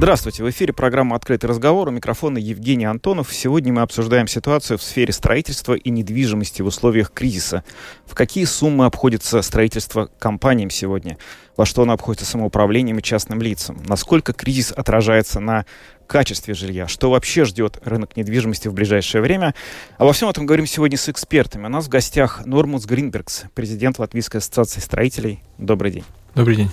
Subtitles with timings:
[0.00, 1.88] Здравствуйте, в эфире программа «Открытый разговор».
[1.88, 3.34] У микрофона Евгений Антонов.
[3.34, 7.64] Сегодня мы обсуждаем ситуацию в сфере строительства и недвижимости в условиях кризиса.
[8.06, 11.18] В какие суммы обходится строительство компаниям сегодня?
[11.54, 13.76] Во что оно обходится самоуправлением и частным лицам?
[13.86, 15.66] Насколько кризис отражается на
[16.06, 16.88] качестве жилья?
[16.88, 19.54] Что вообще ждет рынок недвижимости в ближайшее время?
[19.98, 21.66] Обо всем этом говорим сегодня с экспертами.
[21.66, 25.42] У нас в гостях Нормус Гринбергс, президент Латвийской ассоциации строителей.
[25.58, 26.04] Добрый день.
[26.34, 26.70] Добрый день.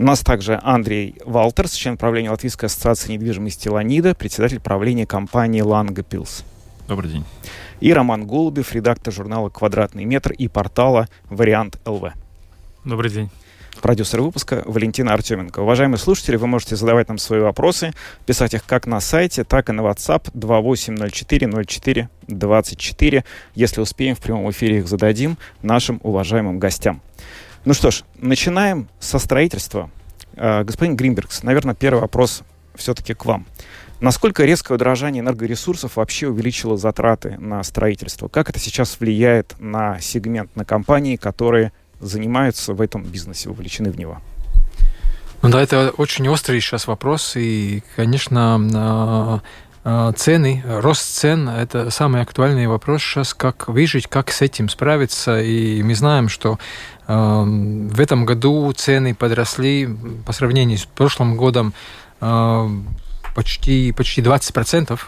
[0.00, 6.02] У нас также Андрей Валтерс, член правления Латвийской ассоциации недвижимости «Ланида», председатель правления компании «Ланга
[6.02, 6.42] Пилс».
[6.88, 7.26] Добрый день.
[7.80, 12.14] И Роман Голубев, редактор журнала «Квадратный метр» и портала «Вариант ЛВ».
[12.82, 13.28] Добрый день.
[13.82, 15.60] Продюсер выпуска Валентина Артеменко.
[15.60, 17.92] Уважаемые слушатели, вы можете задавать нам свои вопросы,
[18.24, 23.24] писать их как на сайте, так и на WhatsApp 28040424.
[23.54, 27.02] Если успеем, в прямом эфире их зададим нашим уважаемым гостям.
[27.64, 29.90] Ну что ж, начинаем со строительства.
[30.34, 32.42] Э, господин Гринбергс, наверное, первый вопрос
[32.74, 33.46] все-таки к вам.
[34.00, 38.28] Насколько резкое удорожание энергоресурсов вообще увеличило затраты на строительство?
[38.28, 43.98] Как это сейчас влияет на сегмент, на компании, которые занимаются в этом бизнесе, вовлечены в
[43.98, 44.22] него?
[45.42, 49.42] Ну да, это очень острый сейчас вопрос, и, конечно,
[50.16, 55.40] цены, рост цен– это самый актуальный вопрос сейчас, как выжить, как с этим справиться.
[55.40, 56.58] И мы знаем, что
[57.06, 59.88] в этом году цены подросли
[60.26, 61.72] по сравнению с прошлым годом
[63.34, 64.98] почти, почти 20%.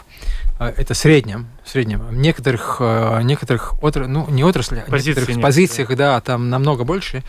[0.59, 1.47] А, это в среднем.
[1.63, 1.99] В среднем.
[1.99, 4.07] В некоторых, а, некоторых отр...
[4.07, 7.23] ну, не отрасли, а Позиции некоторых позициях, да, там намного больше.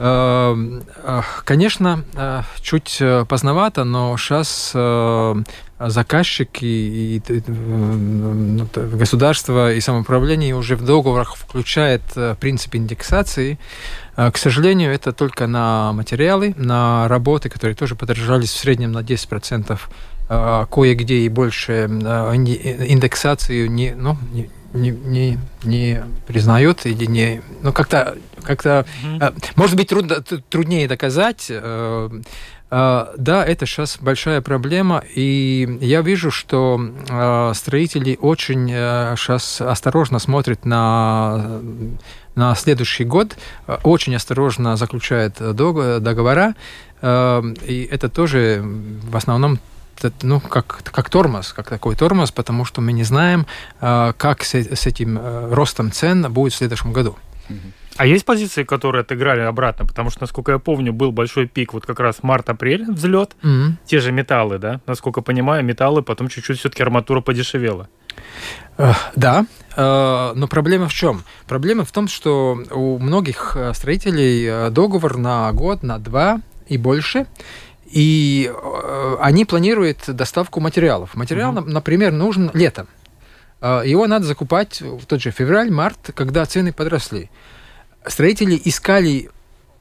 [0.00, 2.04] Конечно,
[2.62, 5.34] чуть э, поздновато, но сейчас э,
[5.78, 13.58] заказчики и ну, государство и самоуправление уже в договорах включает э, принцип индексации.
[14.16, 19.78] К сожалению, это только на материалы, на работы, которые тоже подорожались в среднем на 10%,
[20.70, 24.16] кое-где и больше индексацию не, ну,
[24.72, 27.42] не, не, не, признают или не...
[27.62, 28.16] Ну, как-то...
[28.42, 29.52] как-то mm-hmm.
[29.56, 31.46] Может быть, трудно, труднее доказать.
[31.50, 32.10] Э,
[32.70, 36.80] э, да, это сейчас большая проблема, и я вижу, что
[37.54, 41.60] строители очень сейчас осторожно смотрят на
[42.36, 43.36] на следующий год,
[43.82, 46.54] очень осторожно заключают договора,
[47.02, 49.58] и это тоже в основном
[50.22, 53.46] ну, как, как тормоз, как такой тормоз, потому что мы не знаем,
[53.80, 57.16] а, как с, с этим э, ростом цен будет в следующем году.
[57.96, 59.84] А есть позиции, которые отыграли обратно?
[59.84, 63.72] Потому что, насколько я помню, был большой пик, вот как раз март-апрель взлет, mm-hmm.
[63.84, 64.80] те же металлы, да?
[64.86, 67.88] Насколько понимаю, металлы, потом чуть-чуть все-таки арматура подешевела.
[68.78, 69.46] Uh, да,
[69.76, 71.24] но проблема в чем?
[71.46, 77.26] Проблема в том, что у многих строителей договор на год, на два и больше,
[77.90, 81.14] и э, они планируют доставку материалов.
[81.14, 81.68] Материал, угу.
[81.68, 82.86] например, нужен летом.
[83.60, 87.30] Э, его надо закупать в тот же февраль-март, когда цены подросли.
[88.06, 89.30] Строители искали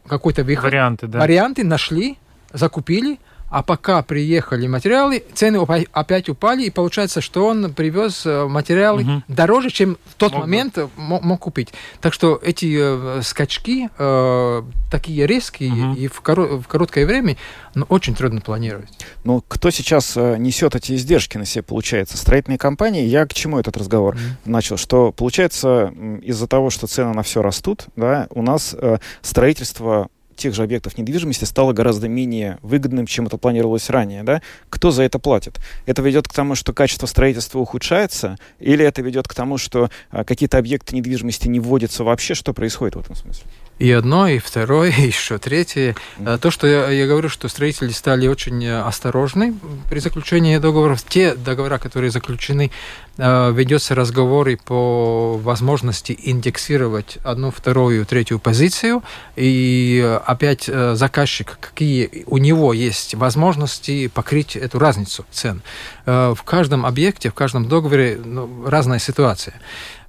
[0.08, 0.66] какой-то выход.
[0.66, 1.20] Варианты, да.
[1.20, 2.18] Варианты нашли,
[2.52, 5.60] закупили, а пока приехали материалы, цены
[5.92, 9.24] опять упали, и получается, что он привез э, материалы угу.
[9.28, 11.70] дороже, чем в тот мог момент мог, мог купить.
[12.02, 15.94] Так что эти э, скачки э, такие резкие угу.
[15.96, 17.38] и в, коро- в короткое время
[17.76, 18.90] ну, очень трудно планировать.
[19.24, 22.18] Ну, кто сейчас э, несет эти издержки на себе, получается?
[22.18, 23.04] Строительные компании?
[23.04, 24.78] Я к чему этот разговор mm начал?
[24.78, 30.10] Что, получается, из-за того, что цены на все растут, да, у нас э, строительство
[30.40, 34.24] тех же объектов недвижимости стало гораздо менее выгодным, чем это планировалось ранее.
[34.24, 34.42] Да?
[34.70, 35.60] Кто за это платит?
[35.86, 40.24] Это ведет к тому, что качество строительства ухудшается, или это ведет к тому, что а,
[40.24, 42.34] какие-то объекты недвижимости не вводятся вообще?
[42.34, 43.46] Что происходит в этом смысле?
[43.80, 45.96] И одно, и второе, и еще третье.
[46.20, 46.38] Mm-hmm.
[46.40, 49.56] То, что я, я говорю, что строители стали очень э, осторожны
[49.90, 51.02] при заключении договоров.
[51.08, 52.72] Те договора, которые заключены,
[53.18, 59.02] э, ведется разговоры по возможности индексировать одну, вторую, третью позицию.
[59.38, 65.62] И опять заказчик, какие у него есть возможности покрыть эту разницу цен.
[66.06, 69.60] В каждом объекте, в каждом договоре ну, разная ситуация.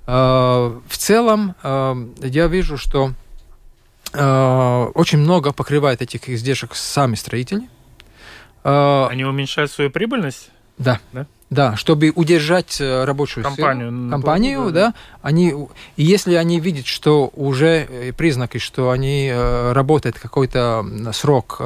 [0.06, 3.29] В целом, я вижу, что Э,
[4.12, 7.68] очень много покрывает этих издержек сами строители.
[8.64, 10.50] Э, Они уменьшают свою прибыльность?
[10.78, 11.00] Да.
[11.12, 11.26] да?
[11.50, 15.52] Да, чтобы удержать э, рабочую компанию, силу, компанию, да, они,
[15.96, 21.60] и если они видят, что уже э, признаки, что они э, работают какой-то срок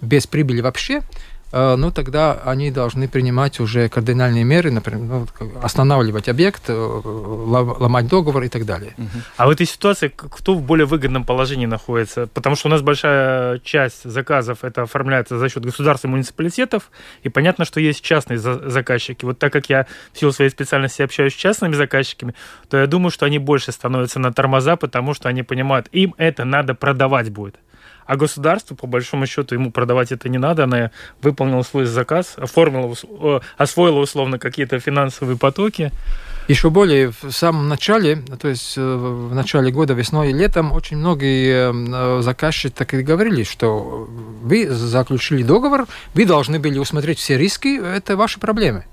[0.00, 1.04] без прибыли вообще, Э,
[1.52, 5.26] ну, тогда они должны принимать уже кардинальные меры, например, ну,
[5.62, 8.94] останавливать объект, э, ломать договор и так далее.
[9.36, 12.26] А в этой ситуации кто в более выгодном положении находится?
[12.28, 16.90] Потому что у нас большая часть заказов это оформляется за счет государства и муниципалитетов,
[17.22, 19.24] и понятно, что есть частные заказчики.
[19.24, 22.34] Вот так как я в силу своей специальности общаюсь с частными заказчиками,
[22.68, 26.44] то я думаю, что они больше становятся на тормоза, потому что они понимают, им это
[26.44, 27.56] надо продавать будет.
[28.10, 30.64] А государству, по большому счету, ему продавать это не надо.
[30.64, 30.90] Она
[31.22, 32.92] выполнила свой заказ, оформила,
[33.56, 35.92] освоила условно какие-то финансовые потоки.
[36.48, 40.96] Еще более в самом начале, то есть э, в начале года, весной и летом, очень
[40.96, 44.08] многие э, заказчики так и говорили, что
[44.42, 48.86] вы заключили договор, вы должны были усмотреть все риски, это ваши проблемы.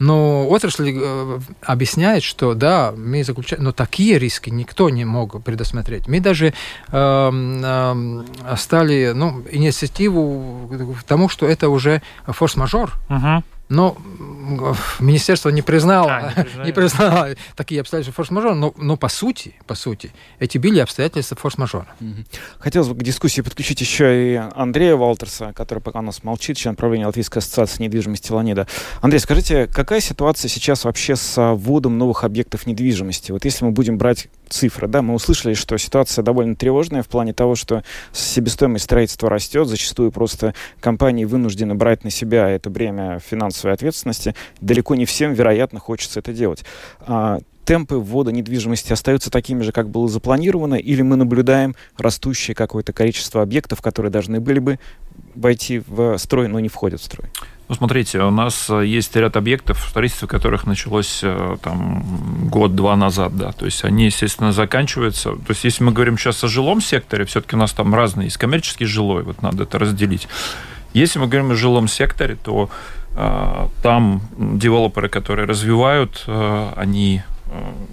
[0.00, 6.08] Но отрасль э, объясняет, что да, мы заключаем, но такие риски никто не мог предусмотреть.
[6.08, 6.52] Мы даже э,
[6.92, 12.94] э, стали ну, инициативу к тому, что это уже форс-мажор.
[13.10, 13.44] Угу.
[13.70, 13.96] Но
[14.98, 19.76] министерство не признало, а, не, не признало такие обстоятельства форс-мажора, но, но по сути, по
[19.76, 21.86] сути, эти были обстоятельства форс-мажора.
[22.58, 26.74] Хотелось бы к дискуссии подключить еще и Андрея Валтерса, который пока у нас молчит, член
[26.74, 28.66] правления Латвийской ассоциации недвижимости Ланида.
[29.02, 33.32] Андрей, скажите, какая ситуация сейчас вообще с вводом новых объектов недвижимости?
[33.32, 37.32] Вот если мы будем брать цифры, да, мы услышали, что ситуация довольно тревожная в плане
[37.32, 37.82] того, что
[38.12, 44.36] себестоимость строительства растет, зачастую просто компании вынуждены брать на себя это бремя финансовой ответственности.
[44.60, 46.62] Далеко не всем, вероятно, хочется это делать.
[47.00, 52.92] А, темпы ввода недвижимости остаются такими же, как было запланировано, или мы наблюдаем растущее какое-то
[52.92, 54.78] количество объектов, которые должны были бы
[55.34, 57.28] войти в строй, но не входят в строй?
[57.70, 62.02] Ну, смотрите, у нас э, есть ряд объектов, строительство которых началось э, там
[62.48, 65.34] год-два назад, да, то есть они, естественно, заканчиваются.
[65.34, 68.38] То есть если мы говорим сейчас о жилом секторе, все-таки у нас там разные, есть
[68.38, 70.26] коммерческий жилой, вот надо это разделить.
[70.94, 72.70] Если мы говорим о жилом секторе, то
[73.14, 76.24] э, там девелоперы, которые развивают,
[76.74, 77.22] они,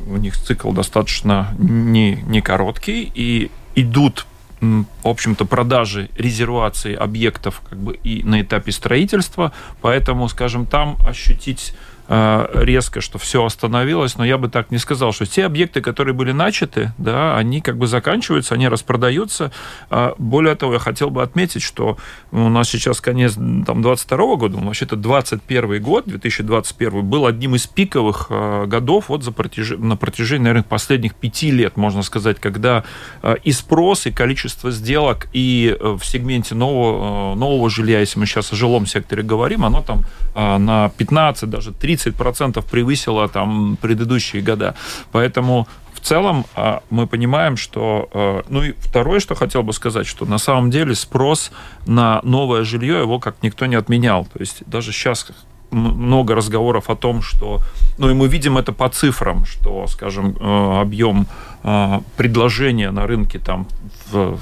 [0.07, 4.25] у них цикл достаточно не, не короткий, и идут
[4.59, 9.51] в общем-то, продажи, резервации объектов как бы и на этапе строительства,
[9.81, 11.74] поэтому, скажем, там ощутить
[12.09, 16.31] резко, что все остановилось, но я бы так не сказал, что те объекты, которые были
[16.31, 19.51] начаты, да, они как бы заканчиваются, они распродаются.
[19.89, 21.98] А более того, я хотел бы отметить, что
[22.31, 28.27] у нас сейчас конец там, 22 года, вообще-то 21 год, 2021, был одним из пиковых
[28.30, 29.71] э, годов вот за протяж...
[29.77, 32.86] на протяжении, наверное, последних пяти лет, можно сказать, когда
[33.21, 38.54] э, и спрос, и количество сделок, и в сегменте нового, нового жилья, если мы сейчас
[38.54, 40.06] о жилом секторе говорим, оно там
[40.36, 44.75] на 15, даже 30 30% превысило там предыдущие года.
[45.11, 48.09] Поэтому в целом а, мы понимаем, что...
[48.13, 51.51] А, ну и второе, что хотел бы сказать, что на самом деле спрос
[51.85, 54.25] на новое жилье его как никто не отменял.
[54.25, 55.27] То есть даже сейчас
[55.71, 57.59] много разговоров о том, что,
[57.97, 61.27] ну и мы видим это по цифрам, что, скажем, э, объем
[61.63, 63.67] э, предложения на рынке там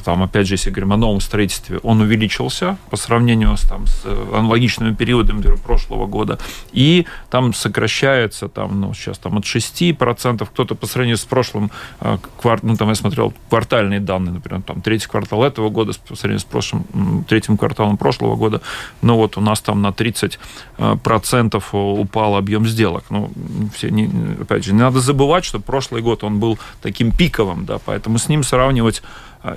[0.03, 4.05] там, опять же, если говорим о новом строительстве, он увеличился по сравнению с, там, с
[4.05, 6.39] аналогичными периодами прошлого года,
[6.71, 12.17] и там сокращается, там, ну, сейчас там от 6%, кто-то по сравнению с прошлым, э,
[12.41, 16.39] кварт, ну, там я смотрел квартальные данные, например, там, третий квартал этого года по сравнению
[16.39, 16.85] с прошлым,
[17.27, 18.61] третьим кварталом прошлого года,
[19.01, 20.37] ну, вот у нас там на 30%
[20.77, 23.05] э, упал объем сделок.
[23.09, 23.31] Ну,
[23.73, 24.09] все не,
[24.41, 28.29] опять же, не надо забывать, что прошлый год он был таким пиковым, да, поэтому с
[28.29, 29.01] ним сравнивать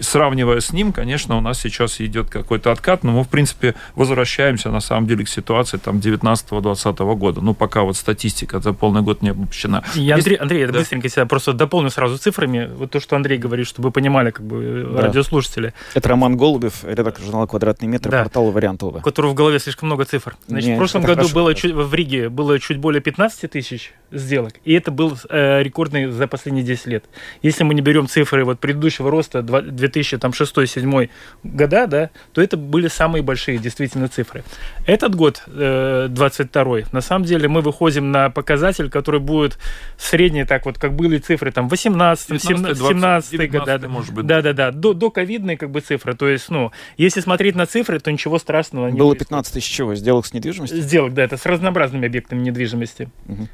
[0.01, 4.71] сравнивая с ним, конечно, у нас сейчас идет какой-то откат, но мы, в принципе, возвращаемся,
[4.71, 7.41] на самом деле, к ситуации там 19-20 года.
[7.41, 9.85] Ну, пока вот статистика за полный год не обобщена.
[9.95, 10.73] Я, Андрей, Андрей, да.
[10.73, 12.71] быстренько себя просто дополню сразу цифрами.
[12.77, 15.03] Вот то, что Андрей говорит, чтобы вы понимали, как бы, да.
[15.03, 15.73] радиослушатели.
[15.95, 18.23] Это Роман Голубев, редактор журнала «Квадратный метр», да.
[18.23, 18.97] портала «Вариант ЛВ».
[18.97, 20.37] У которого в голове слишком много цифр.
[20.47, 24.55] Значит, не, в прошлом году было чуть, в Риге было чуть более 15 тысяч сделок,
[24.65, 27.05] и это был э, рекордный за последние 10 лет.
[27.43, 31.11] Если мы не берем цифры вот предыдущего роста 2006-2007
[31.43, 34.45] года, да, то это были самые большие действительно цифры.
[34.87, 39.59] Этот год, э, 22 на самом деле мы выходим на показатель, который будет
[39.97, 43.89] средний, так вот, как были цифры там 18 17, 17 года.
[43.89, 44.27] Может быть.
[44.27, 46.15] Да, да, да, до, до ковидной как бы цифры.
[46.15, 49.95] То есть, ну, если смотреть на цифры, то ничего страшного не Было 15 тысяч чего?
[49.95, 50.81] Сделок с недвижимостью?
[50.81, 53.09] Сделок, да, это с разнообразными объектами недвижимости.
[53.27, 53.49] Угу.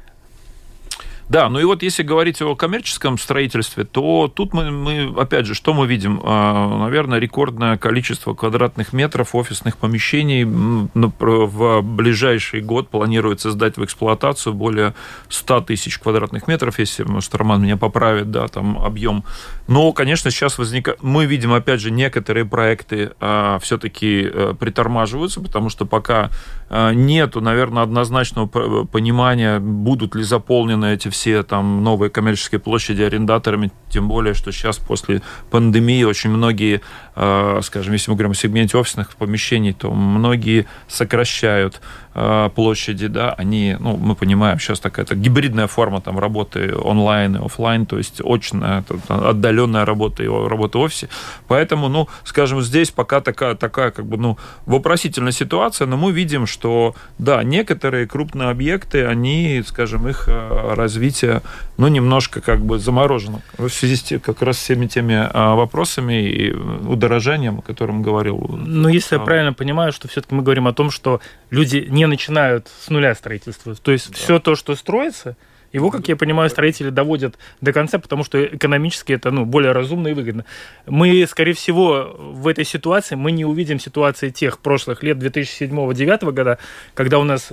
[1.27, 5.55] Да, ну и вот если говорить о коммерческом строительстве, то тут мы, мы опять же,
[5.55, 6.21] что мы видим?
[6.23, 14.53] А, наверное, рекордное количество квадратных метров офисных помещений в ближайший год планируется сдать в эксплуатацию
[14.53, 14.93] более
[15.29, 17.05] 100 тысяч квадратных метров, если,
[17.35, 19.23] Роман меня поправит, да, там объем.
[19.67, 21.01] Но, конечно, сейчас возникает...
[21.01, 26.29] Мы видим, опять же, некоторые проекты а, все-таки а, притормаживаются, потому что пока
[26.67, 28.47] а, нету, наверное, однозначного
[28.85, 34.77] понимания, будут ли заполнены эти все там новые коммерческие площади арендаторами, тем более, что сейчас
[34.77, 36.81] после пандемии очень многие,
[37.15, 41.81] э, скажем, если мы говорим о сегменте офисных помещений, то многие сокращают
[42.13, 47.45] э, площади, да, они, ну, мы понимаем, сейчас такая гибридная форма там работы онлайн и
[47.45, 51.09] офлайн, то есть очная, отдаленная работа и работа в офисе.
[51.47, 56.45] Поэтому, ну, скажем, здесь пока такая, такая как бы, ну, вопросительная ситуация, но мы видим,
[56.45, 61.41] что, да, некоторые крупные объекты, они, скажем, их э, развитие,
[61.77, 66.51] ну, немножко как бы заморожено в связи с как раз всеми теми а, вопросами и
[66.51, 68.37] удорожанием, о котором говорил.
[68.57, 72.05] Ну, если я а, правильно понимаю, что все-таки мы говорим о том, что люди не
[72.07, 73.75] начинают с нуля строительства.
[73.75, 74.17] То есть да.
[74.17, 75.35] все то, что строится,
[75.75, 80.07] его, как я понимаю, строители доводят до конца, потому что экономически это ну, более разумно
[80.07, 80.45] и выгодно.
[80.85, 86.59] Мы, скорее всего, в этой ситуации, мы не увидим ситуации тех прошлых лет 2007-2009 года,
[86.93, 87.51] когда у нас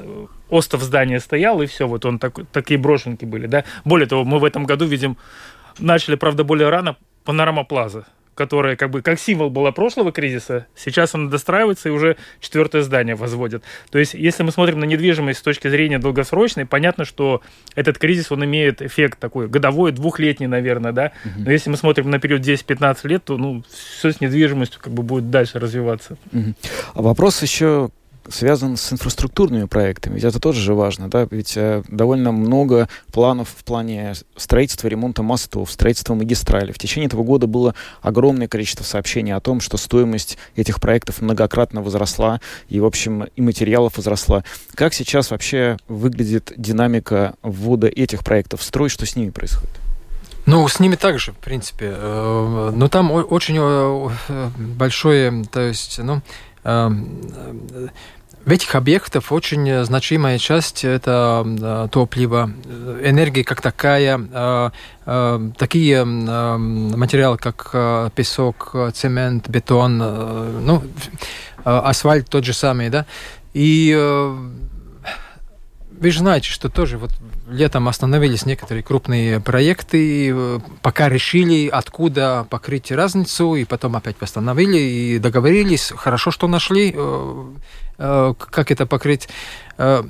[0.48, 3.48] остов здания стоял, и все, вот он так, такие брошенки были.
[3.48, 3.64] Да?
[3.84, 5.16] Более того, мы в этом году видим,
[5.80, 11.14] начали, правда, более рано, Панорама Плаза которая как бы как символ была прошлого кризиса, сейчас
[11.14, 13.62] она достраивается и уже четвертое здание возводят.
[13.90, 17.42] То есть, если мы смотрим на недвижимость с точки зрения долгосрочной, понятно, что
[17.74, 21.12] этот кризис, он имеет эффект такой годовой, двухлетний, наверное, да.
[21.36, 25.02] Но если мы смотрим на период 10-15 лет, то ну, все с недвижимостью как бы
[25.02, 26.16] будет дальше развиваться.
[26.94, 27.90] А вопрос еще
[28.28, 30.14] связан с инфраструктурными проектами.
[30.14, 31.26] Ведь это тоже же важно, да?
[31.30, 36.72] Ведь э, довольно много планов в плане строительства, ремонта мостов, строительства магистрали.
[36.72, 41.82] В течение этого года было огромное количество сообщений о том, что стоимость этих проектов многократно
[41.82, 44.44] возросла, и, в общем, и материалов возросла.
[44.74, 49.70] Как сейчас вообще выглядит динамика ввода этих проектов в строй, что с ними происходит?
[50.44, 51.94] Ну, с ними также, в принципе.
[51.96, 56.20] Э, но там очень э, большое, то есть, ну,
[58.44, 62.50] в этих объектах очень значимая часть– это э, топливо,
[63.02, 64.70] энергия как такая, э,
[65.06, 70.82] э, такие материалы, как песок, цемент, бетон, ну,
[71.64, 73.06] асфальт тот же самый, да,
[73.54, 73.94] и
[76.00, 77.12] вы же знаете, что тоже вот
[77.52, 85.18] летом остановились некоторые крупные проекты, пока решили, откуда покрыть разницу, и потом опять восстановили и
[85.18, 85.92] договорились.
[85.94, 87.44] Хорошо, что нашли, э,
[87.98, 89.28] э, как это покрыть.
[89.78, 90.02] Э,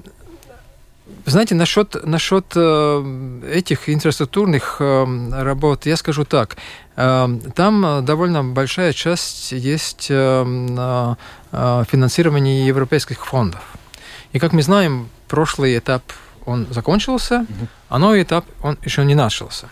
[1.26, 6.56] знаете, насчет, насчет этих инфраструктурных работ, я скажу так.
[6.96, 13.60] Там довольно большая часть есть финансирования европейских фондов.
[14.32, 16.02] И как мы знаем, прошлый этап
[16.46, 17.68] он закончился, угу.
[17.88, 19.68] а новый этап он еще не начался.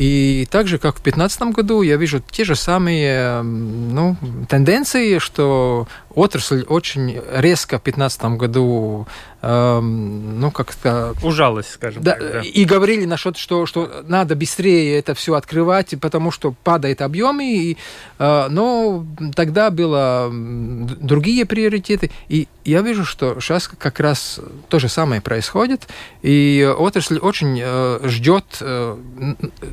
[0.00, 4.16] И так же, как в 2015 году, я вижу те же самые ну,
[4.48, 9.06] тенденции, что отрасль очень резко в 2015 году
[9.42, 11.14] ну, как-то...
[11.22, 12.32] Ужалась, скажем да, так.
[12.32, 12.40] Да.
[12.40, 17.44] И говорили насчет, что, что надо быстрее это все открывать, потому что падает объемы.
[17.44, 17.78] И,
[18.18, 22.10] э, но тогда было другие приоритеты.
[22.28, 25.88] И я вижу, что сейчас как раз то же самое происходит.
[26.20, 28.58] И отрасль очень э, ждет.
[28.60, 28.98] Э,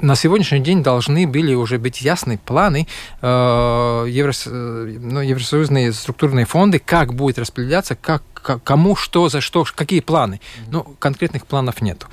[0.01, 2.87] на сегодняшний день должны были уже быть ясны планы
[3.21, 5.91] Еврос, ну, евросоюзные
[6.27, 8.23] структурные фонды, как будет распределяться, как
[8.63, 10.39] кому что, за что, какие планы.
[10.71, 12.07] Ну, конкретных планов нету.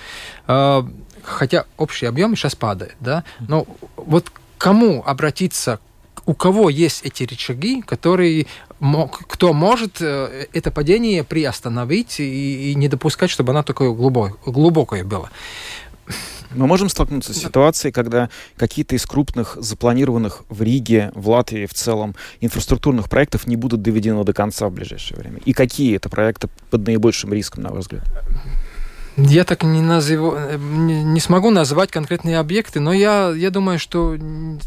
[0.46, 0.86] А,
[1.22, 3.24] хотя общий объем сейчас падает, да.
[3.48, 3.66] Но
[3.96, 5.78] вот кому обратиться,
[6.26, 8.46] у кого есть эти рычаги, которые
[9.28, 15.04] кто может э, это падение приостановить и, и не допускать, чтобы оно такое глубокое, глубокое
[15.04, 15.30] было.
[16.54, 21.74] Мы можем столкнуться с ситуацией, когда какие-то из крупных запланированных в Риге, в Латвии в
[21.74, 25.40] целом инфраструктурных проектов не будут доведены до конца в ближайшее время.
[25.44, 28.04] И какие это проекты под наибольшим риском, на ваш взгляд?
[29.16, 34.16] Я так не, назову, не, не смогу назвать конкретные объекты, но я, я думаю, что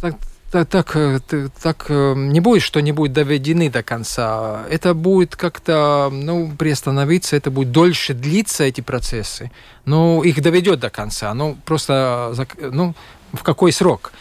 [0.01, 0.15] так,
[0.51, 1.19] так, так, э,
[1.61, 4.65] так э, не будет, что не будет доведены до конца.
[4.69, 9.51] Это будет как-то ну, приостановиться, это будет дольше длиться, эти процессы.
[9.85, 11.33] Но их доведет до конца.
[11.33, 12.95] Ну, просто ну,
[13.33, 14.11] в какой срок?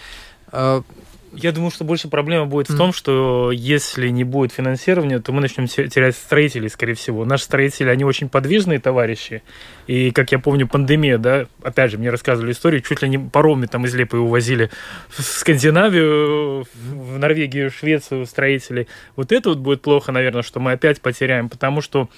[1.37, 5.40] Я думаю, что больше проблема будет в том, что если не будет финансирования, то мы
[5.40, 7.25] начнем терять строителей, скорее всего.
[7.25, 9.43] Наши строители, они очень подвижные товарищи.
[9.87, 13.66] И, как я помню, пандемия, да, опять же, мне рассказывали историю, чуть ли не паромы
[13.66, 14.71] там из Лепы увозили
[15.09, 18.88] в Скандинавию, в Норвегию, в Швецию строителей.
[19.14, 22.09] Вот это вот будет плохо, наверное, что мы опять потеряем, потому что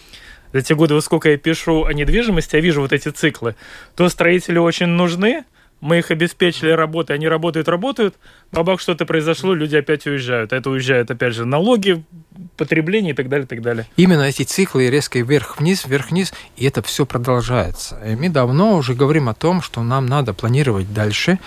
[0.53, 3.55] за те годы, сколько я пишу о недвижимости, я вижу вот эти циклы.
[3.97, 5.45] То строители очень нужны,
[5.81, 8.15] мы их обеспечили работой, они работают, работают,
[8.53, 10.53] бабах что-то произошло, люди опять уезжают.
[10.53, 12.05] Это уезжают, опять же, налоги,
[12.57, 13.87] потребление и так далее, и так далее.
[13.97, 18.01] Именно эти циклы резко вверх-вниз, вверх-вниз, и это все продолжается.
[18.05, 21.39] И мы давно уже говорим о том, что нам надо планировать дальше,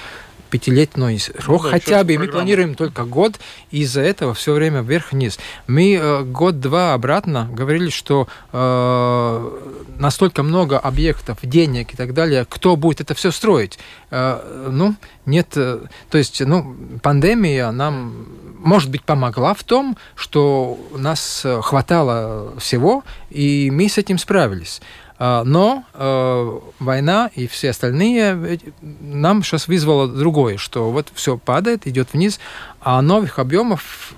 [0.51, 3.39] пятилетний срок, ну, да, хотя бы мы планируем только год,
[3.72, 5.39] и из-за этого все время вверх-вниз.
[5.67, 9.60] Мы э, год-два обратно говорили, что э,
[9.98, 13.79] настолько много объектов, денег и так далее, кто будет это все строить?
[14.12, 15.79] Э, ну, нет, э,
[16.10, 18.27] то есть, ну, пандемия нам,
[18.60, 24.81] может быть, помогла в том, что у нас хватало всего, и мы с этим справились.
[25.24, 31.86] А, но э, война и все остальные нам сейчас вызвало другое, что вот все падает,
[31.86, 32.40] идет вниз,
[32.80, 34.16] а новых объемов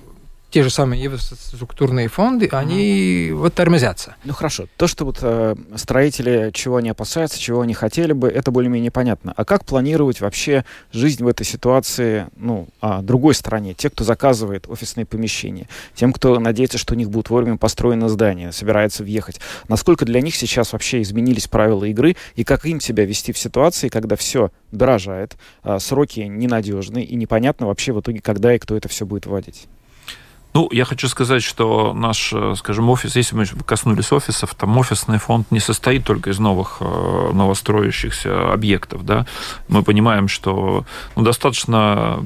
[0.54, 3.34] те же самые структурные фонды, они mm.
[3.34, 4.16] вот тормозятся.
[4.24, 8.52] Ну хорошо, то, что вот э, строители чего не опасаются, чего они хотели бы, это
[8.52, 9.34] более-менее понятно.
[9.36, 14.70] А как планировать вообще жизнь в этой ситуации, ну, а, другой стороне, те, кто заказывает
[14.70, 19.40] офисные помещения, тем, кто надеется, что у них будут вовремя построено здание, собирается въехать.
[19.70, 23.90] Насколько для них сейчас вообще изменились правила игры и как им себя вести в ситуации,
[23.90, 28.88] когда все дорожает, а, сроки ненадежны и непонятно вообще в итоге, когда и кто это
[28.88, 29.68] все будет вводить?
[30.54, 35.18] Ну, я хочу сказать, что наш, э, скажем, офис, если мы коснулись офисов, там офисный
[35.18, 39.26] фонд не состоит только из новых э, новостроящихся объектов, да.
[39.68, 42.24] Мы понимаем, что ну, достаточно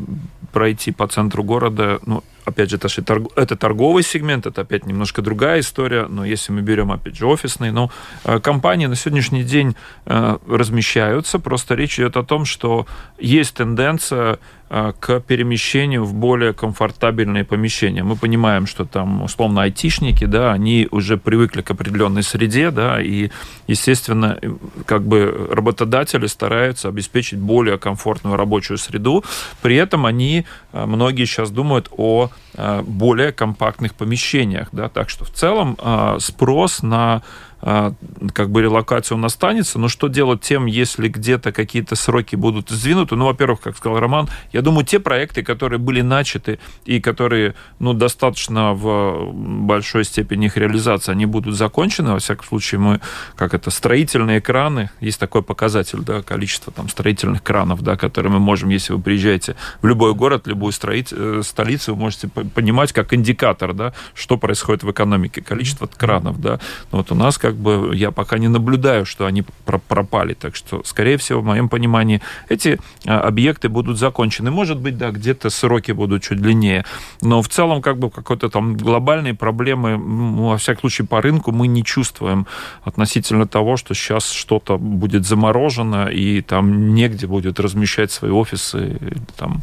[0.51, 5.61] пройти по центру города, ну, опять же, это, это торговый сегмент, это опять немножко другая
[5.61, 7.91] история, но если мы берем, опять же, офисный, ну,
[8.25, 12.85] э, компании на сегодняшний день размещаются, просто речь идет о том, что
[13.19, 18.03] есть тенденция к перемещению в более комфортабельные помещения.
[18.03, 23.29] Мы понимаем, что там, условно, айтишники, да, они уже привыкли к определенной среде, да, и,
[23.67, 24.37] естественно,
[24.85, 29.23] как бы работодатели стараются обеспечить более комфортную рабочую среду.
[29.61, 35.23] При этом они, э, многие сейчас думают о э, более компактных помещениях, да, так что
[35.25, 35.77] в целом
[36.19, 37.21] спрос на
[37.59, 43.15] как бы релокация он останется, но что делать тем, если где-то какие-то сроки будут сдвинуты?
[43.15, 47.93] Ну, во-первых, как сказал Роман, я думаю, те проекты, которые были начаты и которые, ну,
[47.93, 53.01] достаточно в большой степени их реализации, они будут закончены, во всяком случае, мы,
[53.35, 58.39] как это, строительные краны, есть такой показатель, да, количество там строительных кранов, да, которые мы
[58.39, 63.13] можем, если вы приезжаете в любой город, любую строить, э, столицу, вы можете понимать как
[63.13, 66.59] индикатор, да, что происходит в экономике, количество кранов, да.
[66.91, 70.33] Вот у нас, как бы я пока не наблюдаю, что они пропали.
[70.33, 74.51] Так что, скорее всего, в моем понимании, эти а, объекты будут закончены.
[74.51, 76.85] Может быть, да, где-то сроки будут чуть длиннее.
[77.21, 81.67] Но в целом, как бы, какой-то там глобальной проблемы, во всяком случае, по рынку мы
[81.67, 82.47] не чувствуем
[82.83, 88.99] относительно того, что сейчас что-то будет заморожено, и там негде будет размещать свои офисы,
[89.37, 89.61] там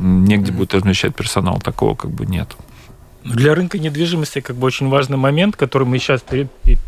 [0.00, 1.60] негде будет размещать персонал.
[1.60, 2.56] Такого как бы нет.
[3.24, 6.22] Для рынка недвижимости как бы очень важный момент, который мы сейчас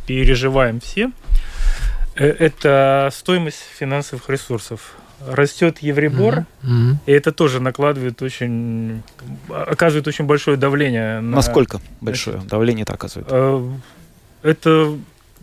[0.06, 1.10] переживаем все,
[2.16, 4.94] э, это стоимость финансовых ресурсов.
[5.24, 6.96] Растет Евробор, mm-hmm.
[7.06, 9.02] и это тоже накладывает очень,
[9.48, 11.20] оказывает очень большое давление.
[11.20, 13.28] На, Насколько большое давление это оказывает?
[13.30, 13.70] Э,
[14.42, 14.96] это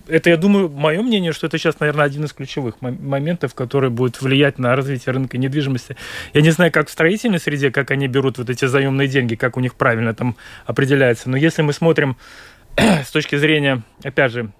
[0.09, 4.21] это, я думаю, мое мнение, что это сейчас, наверное, один из ключевых моментов, который будет
[4.21, 5.95] влиять на развитие рынка недвижимости.
[6.33, 9.57] Я не знаю, как в строительной среде, как они берут вот эти заемные деньги, как
[9.57, 11.29] у них правильно там определяется.
[11.29, 12.17] Но если мы смотрим
[12.77, 14.51] с точки зрения, опять же,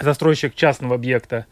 [0.00, 1.46] застройщик частного объекта,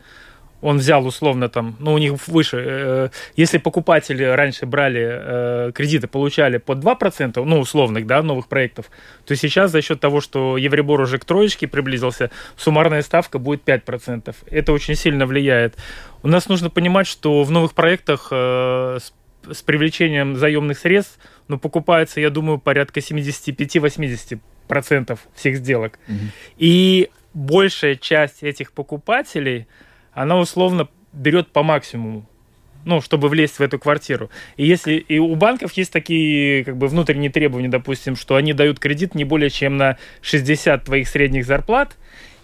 [0.61, 6.09] он взял условно там, ну, у них выше, э, если покупатели раньше брали э, кредиты,
[6.09, 8.91] получали под 2%, ну, условных, да, новых проектов,
[9.25, 14.35] то сейчас за счет того, что Евробор уже к троечке приблизился, суммарная ставка будет 5%.
[14.51, 15.77] Это очень сильно влияет.
[16.23, 19.13] У нас нужно понимать, что в новых проектах э, с,
[19.53, 26.01] с привлечением заемных средств, ну, покупается, я думаю, порядка 75-80% всех сделок.
[26.09, 26.19] Угу.
[26.57, 29.69] И большая часть этих покупателей–
[30.23, 32.27] она условно берет по максимуму
[32.85, 34.31] ну, чтобы влезть в эту квартиру.
[34.57, 38.79] И если и у банков есть такие как бы внутренние требования, допустим, что они дают
[38.79, 41.97] кредит не более чем на 60 твоих средних зарплат,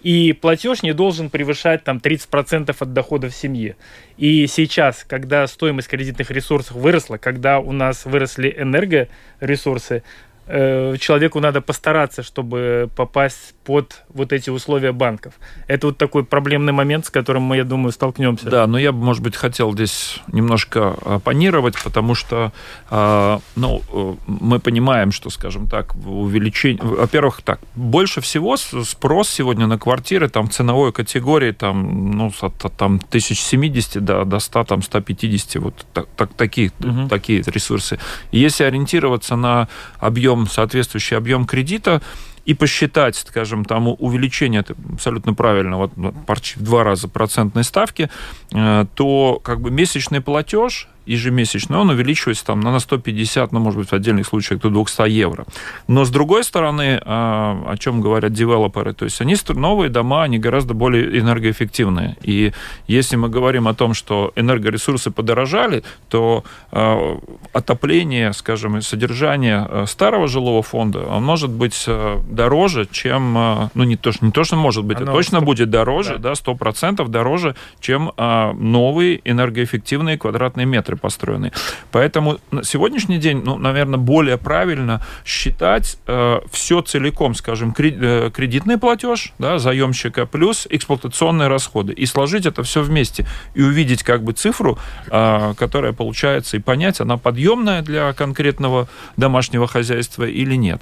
[0.03, 3.75] И платеж не должен превышать там 30% от доходов семьи.
[4.17, 10.03] И сейчас, когда стоимость кредитных ресурсов выросла, когда у нас выросли энергоресурсы,
[10.47, 15.33] Э, человеку надо постараться, чтобы попасть под вот эти условия банков.
[15.67, 18.49] Это вот такой проблемный момент, с которым мы, я думаю, столкнемся.
[18.49, 22.51] Да, но я бы, может быть, хотел здесь немножко оппонировать, потому что,
[22.91, 26.83] а, ну, э, мы понимаем, что, скажем так, увеличение...
[26.83, 32.65] Во-первых, так, больше всего спрос сегодня на квартиры там в ценовой категории там, ну, от,
[32.65, 37.07] от там, 1070 до, до 100, там, 150, вот так, так, такие, угу.
[37.09, 37.97] такие ресурсы.
[38.31, 39.67] И если ориентироваться на
[39.99, 42.01] объем объем, соответствующий объем кредита,
[42.45, 48.09] и посчитать, скажем, там увеличение, это абсолютно правильно, вот ну, в два раза процентной ставки,
[48.53, 53.89] э, то как бы месячный платеж ежемесячно, он увеличивается там на 150, ну, может быть,
[53.89, 55.45] в отдельных случаях до 200 евро.
[55.87, 60.39] Но, с другой стороны, а, о чем говорят девелоперы, то есть они новые дома, они
[60.39, 62.15] гораздо более энергоэффективные.
[62.23, 62.53] И
[62.87, 67.19] если мы говорим о том, что энергоресурсы подорожали, то а,
[67.53, 71.87] отопление, скажем, и содержание а, старого жилого фонда, он может быть
[72.29, 73.33] дороже, чем,
[73.73, 75.45] ну, не то, не то что может быть, Оно а точно 100...
[75.45, 81.51] будет дороже, да, сто процентов дороже, чем новые энергоэффективные квадратные метры центры построены.
[81.91, 88.77] Поэтому на сегодняшний день, ну, наверное, более правильно считать э, все целиком, скажем, э, кредитный
[88.77, 94.33] платеж да, заемщика плюс эксплуатационные расходы и сложить это все вместе и увидеть как бы
[94.33, 94.77] цифру,
[95.11, 100.81] э, которая получается, и понять, она подъемная для конкретного домашнего хозяйства или нет.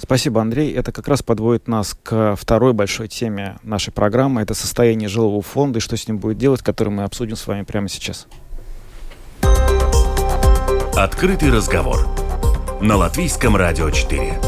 [0.00, 0.72] Спасибо, Андрей.
[0.74, 4.42] Это как раз подводит нас к второй большой теме нашей программы.
[4.42, 7.64] Это состояние жилого фонда и что с ним будет делать, который мы обсудим с вами
[7.64, 8.28] прямо сейчас.
[10.96, 12.08] Открытый разговор
[12.80, 14.40] на Латвийском радио 4.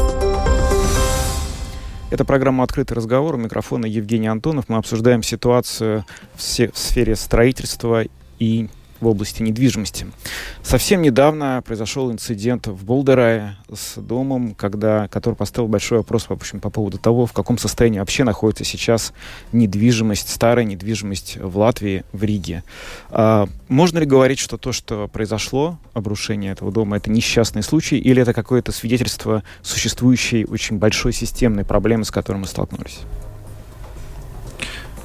[2.11, 3.35] Это программа «Открытый разговор».
[3.35, 4.67] У микрофона Евгений Антонов.
[4.67, 8.03] Мы обсуждаем ситуацию в сфере строительства
[8.37, 8.69] и
[9.01, 10.07] в области недвижимости.
[10.63, 16.59] Совсем недавно произошел инцидент в Болдерае с домом, когда, который поставил большой вопрос в общем,
[16.59, 19.13] по поводу того, в каком состоянии вообще находится сейчас
[19.51, 22.63] недвижимость, старая недвижимость в Латвии, в Риге.
[23.09, 28.21] А, можно ли говорить, что то, что произошло, обрушение этого дома, это несчастный случай, или
[28.21, 32.99] это какое-то свидетельство существующей очень большой системной проблемы, с которой мы столкнулись?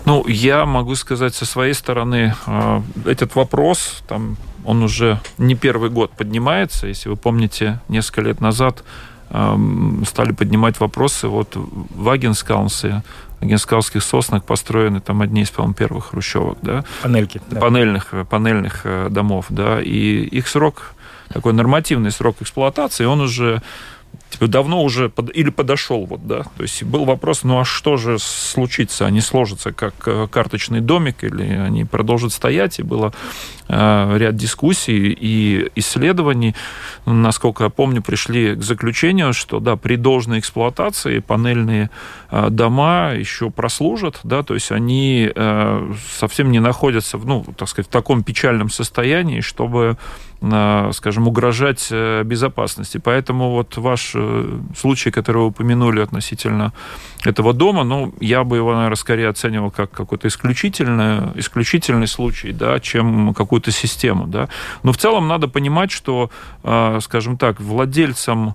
[0.06, 5.90] Ну, я могу сказать со своей стороны, э, этот вопрос, там, он уже не первый
[5.90, 6.86] год поднимается.
[6.86, 8.82] Если вы помните, несколько лет назад
[9.28, 11.26] стали поднимать вопросы.
[11.26, 13.02] Вот в Агенскаунсе,
[13.40, 16.84] Агенскаунских соснах построены там одни из, по-моему, первых хрущевок, да?
[17.02, 17.40] Панельки.
[17.50, 17.60] Да.
[17.60, 19.82] Панельных, панельных э, домов, да.
[19.82, 20.94] И их срок,
[21.28, 23.62] такой нормативный срок эксплуатации, он уже
[24.30, 26.42] типа, давно уже под, или подошел, вот, да.
[26.56, 29.06] То есть был вопрос, ну а что же случится?
[29.06, 32.78] Они сложатся как э, карточный домик или они продолжат стоять?
[32.78, 33.12] И было
[33.68, 36.54] э, ряд дискуссий и исследований.
[37.06, 41.90] Насколько я помню, пришли к заключению, что да, при должной эксплуатации панельные
[42.30, 47.88] э, дома еще прослужат, да, то есть они э, совсем не находятся, ну, так сказать,
[47.88, 49.96] в таком печальном состоянии, чтобы
[50.92, 53.00] скажем, угрожать э, безопасности.
[53.02, 54.15] Поэтому вот ваш э,
[54.76, 56.72] случай, который вы упомянули относительно
[57.24, 62.78] этого дома, ну, я бы его, наверное, скорее оценивал как какой-то исключительный, исключительный случай, да,
[62.80, 64.48] чем какую-то систему, да.
[64.82, 66.30] Но в целом надо понимать, что,
[66.64, 68.54] э, скажем так, владельцам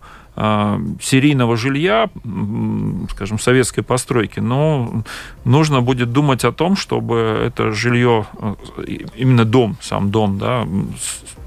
[1.02, 2.10] серийного жилья,
[3.10, 5.04] скажем, советской постройки, но
[5.46, 8.26] нужно будет думать о том, чтобы это жилье,
[9.16, 10.66] именно дом, сам дом, да,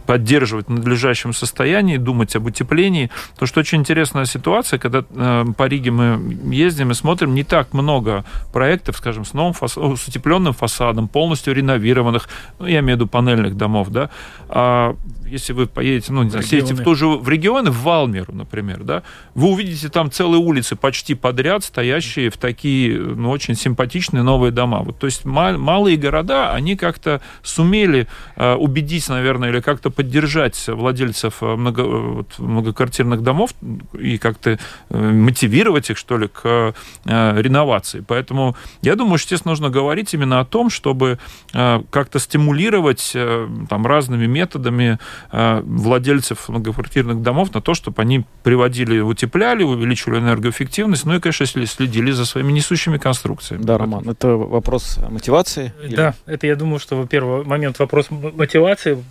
[0.07, 3.11] поддерживать в надлежащем состоянии, думать об утеплении.
[3.39, 7.73] То, что очень интересная ситуация, когда э, по Риге мы ездим и смотрим, не так
[7.73, 9.73] много проектов, скажем, с новым фас...
[9.73, 12.29] с утепленным фасадом, полностью реновированных,
[12.59, 14.11] ну, я имею в виду панельных домов, да,
[14.49, 14.95] а
[15.35, 18.85] если вы поедете, ну, не знаю, сидите в ту же в регионы, в Валмеру, например,
[18.85, 19.03] да,
[19.35, 24.81] вы увидите там целые улицы почти подряд, стоящие в такие, ну, очень симпатичные новые дома.
[24.81, 30.69] Вот, то есть мал, малые города, они как-то сумели э, убедить, наверное, или как-то поддержать
[30.69, 33.55] владельцев э, много, э, вот, многоквартирных домов
[33.93, 34.59] и как-то
[34.91, 36.73] э, мотивировать их, что ли, к э,
[37.05, 38.05] реновации.
[38.07, 41.19] Поэтому я думаю, что здесь нужно говорить именно о том, чтобы
[41.53, 44.99] э, как-то стимулировать э, там разными методами
[45.33, 52.11] владельцев многоквартирных домов на то, чтобы они приводили утепляли, увеличивали энергоэффективность, ну и, конечно, следили
[52.11, 53.63] за своими несущими конструкциями.
[53.63, 55.73] Да, Роман, это вопрос мотивации?
[55.91, 56.35] Да, или...
[56.35, 59.03] это, я думаю, что, во-первых, момент вопрос мотивации,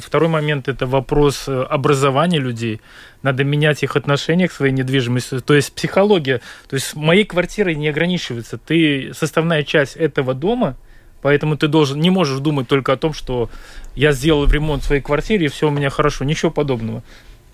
[0.00, 2.80] второй момент это вопрос э, образования людей,
[3.22, 7.88] надо менять их отношение к своей недвижимости, то есть психология, то есть моей квартирой не
[7.88, 10.76] ограничивается, ты составная часть этого дома,
[11.22, 13.50] Поэтому ты должен, не можешь думать только о том, что
[13.94, 16.24] я сделал ремонт в своей квартире, и все у меня хорошо.
[16.24, 17.02] Ничего подобного.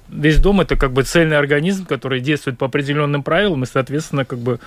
[0.09, 4.39] Весь дом это как бы цельный организм, который действует по определенным правилам, и, соответственно, как
[4.39, 4.61] бы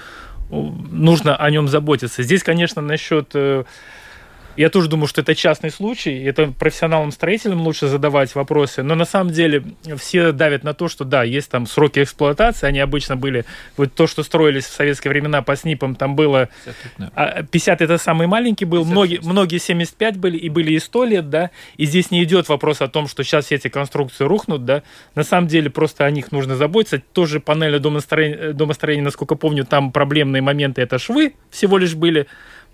[0.49, 2.23] нужно о нем заботиться.
[2.23, 3.63] Здесь, конечно, насчет э,
[4.59, 9.31] я тоже думаю, что это частный случай, это профессионалам-строителям лучше задавать вопросы, но на самом
[9.31, 9.63] деле
[9.95, 13.45] все давят на то, что да, есть там сроки эксплуатации, они обычно были,
[13.77, 16.49] вот то, что строились в советские времена по СНИПам, там было
[17.05, 21.05] 50, 50 это самый маленький был, 50, многие, многие 75 были, и были и 100
[21.05, 24.65] лет, да, и здесь не идет вопрос о том, что сейчас все эти конструкции рухнут,
[24.65, 24.83] да,
[25.15, 29.93] на самом деле просто о них нужно заботиться, тоже панели домостроения, домостроения насколько помню, там
[29.93, 32.27] проблемные моменты, это швы всего лишь были,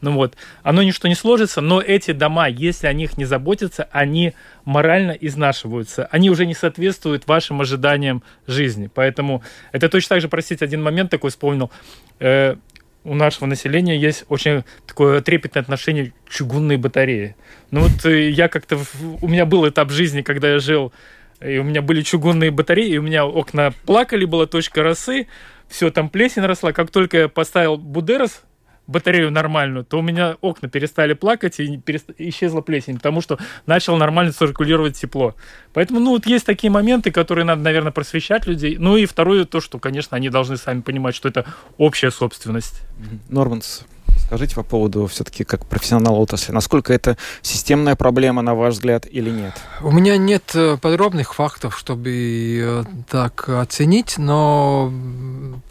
[0.06, 4.34] ну вот, оно ничто не сложится, но эти дома, если о них не заботиться, они
[4.64, 6.06] морально изнашиваются.
[6.12, 8.88] Они уже не соответствуют вашим ожиданиям жизни.
[8.94, 9.42] Поэтому
[9.72, 11.72] это точно так же, простите, один момент такой вспомнил.
[12.20, 12.56] Э,
[13.04, 17.36] у нашего населения есть очень такое трепетное отношение к чугунной батарее.
[17.72, 18.78] Ну вот э, я как-то...
[19.22, 20.94] У меня был этап жизни, когда я жил,
[21.42, 25.26] и у меня были чугунные батареи, и у меня окна плакали, была точка росы,
[25.68, 26.74] все, там плесень росла.
[26.74, 28.44] Как только я поставил Будерос
[28.88, 32.10] батарею нормальную, то у меня окна перестали плакать и перест...
[32.18, 35.36] исчезла плесень, потому что начал нормально циркулировать тепло.
[35.74, 38.78] Поэтому, ну, вот есть такие моменты, которые надо, наверное, просвещать людей.
[38.78, 41.46] Ну и второе, то, что, конечно, они должны сами понимать, что это
[41.78, 42.82] общая собственность.
[43.30, 43.86] Норманс,
[44.26, 49.30] скажите по поводу все-таки как профессионал отрасли, насколько это системная проблема, на ваш взгляд, или
[49.30, 49.54] нет?
[49.82, 54.92] У меня нет э, подробных фактов, чтобы э, так оценить, но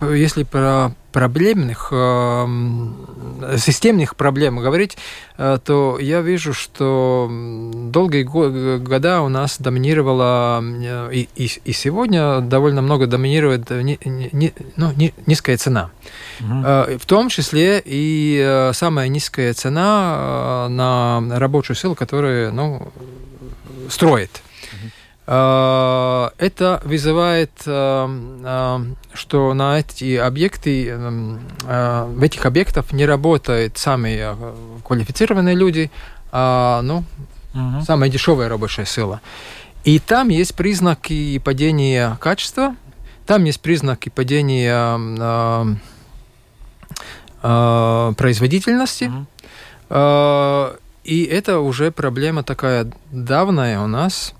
[0.00, 4.98] если про проблемных, э, системных проблем говорить,
[5.38, 12.40] э, то я вижу, что долгие года у нас доминировала, э, и, и, и сегодня
[12.40, 15.90] довольно много доминирует ни, ни, ну, ни, низкая цена.
[16.40, 16.98] Угу.
[16.98, 22.88] В том числе и самая низкая цена на рабочую силу, которая ну,
[23.88, 24.42] строит.
[25.27, 28.09] Э, это вызывает, э,
[28.45, 28.79] э,
[29.15, 34.37] что на эти объекты, в этих объектах не работают самые
[34.85, 35.91] квалифицированные люди,
[36.31, 37.05] а ну,
[37.55, 37.83] угу.
[37.87, 39.21] самая дешевая рабочая сила.
[39.85, 42.75] И там есть признаки падения качества,
[43.27, 45.79] там есть признаки падения
[47.41, 49.05] производительности.
[49.91, 50.79] Угу.
[51.05, 54.35] И это уже проблема такая давняя у нас.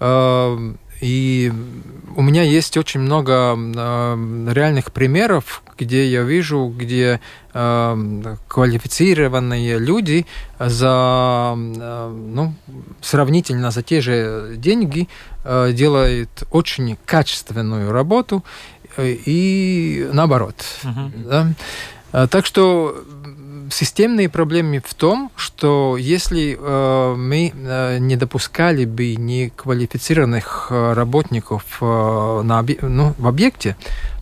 [0.00, 1.52] Эм, и
[2.16, 7.20] у меня есть очень много э, реальных примеров, где я вижу, где
[7.52, 10.26] э, квалифицированные люди
[10.58, 12.54] за ну,
[13.02, 15.08] сравнительно за те же деньги
[15.44, 18.42] э, делают очень качественную работу
[18.96, 20.56] э, и наоборот.
[20.82, 21.28] Uh-huh.
[21.28, 21.52] Да?
[22.12, 23.04] Э, так что
[23.70, 31.78] системные проблемы в том, что если э, мы э, не допускали бы неквалифицированных э, работников
[31.80, 33.76] э, на, ну, в объекте,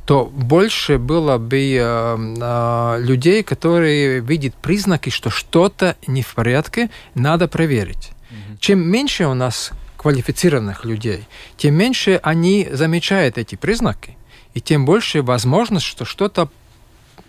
[0.07, 6.91] то больше было бы э, э, людей, которые видят признаки, что что-то не в порядке,
[7.15, 8.11] надо проверить.
[8.11, 8.59] Mm-hmm.
[8.61, 11.25] Чем меньше у нас квалифицированных людей,
[11.57, 14.19] тем меньше они замечают эти признаки,
[14.53, 16.51] и тем больше возможность, что что-то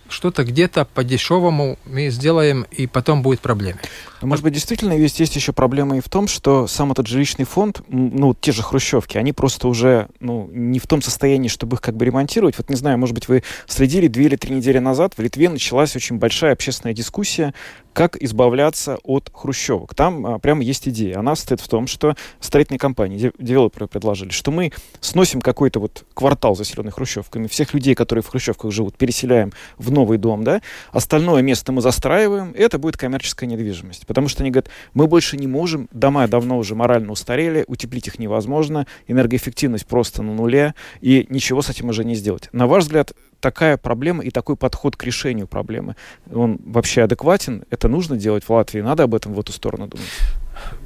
[0.10, 3.80] что-то где-то по-дешевому мы сделаем, и потом будет проблема.
[4.22, 7.46] Но, может быть, действительно есть, есть еще проблема и в том, что сам этот жилищный
[7.46, 11.82] фонд, ну, те же хрущевки, они просто уже ну, не в том состоянии, чтобы их
[11.82, 12.58] как бы ремонтировать.
[12.58, 15.96] Вот не знаю, может быть, вы следили две или три недели назад, в Литве началась
[15.96, 17.54] очень большая общественная дискуссия
[17.96, 19.96] как избавляться от хрущевок.
[19.96, 21.20] Там а, прямо есть идея.
[21.20, 26.58] Она состоит в том, что строительные компании, девелоперы предложили, что мы сносим какой-то вот квартал,
[26.58, 31.72] заселенный хрущевками, всех людей, которые в хрущевках живут, переселяем в новый дом, да, остальное место
[31.72, 34.06] мы застраиваем, и это будет коммерческая недвижимость.
[34.06, 38.20] Потому что они говорят, мы больше не можем, дома давно уже морально устарели, утеплить их
[38.20, 42.50] невозможно, энергоэффективность просто на нуле, и ничего с этим уже не сделать.
[42.52, 43.14] На ваш взгляд,
[43.46, 45.96] такая проблема и такой подход к решению проблемы,
[46.34, 47.64] он вообще адекватен?
[47.70, 48.82] Это нужно делать в Латвии?
[48.82, 50.08] Надо об этом в эту сторону думать?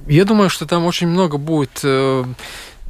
[0.08, 2.26] Я думаю, что там очень много будет э,